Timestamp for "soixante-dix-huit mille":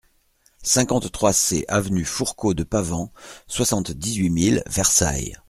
3.45-4.63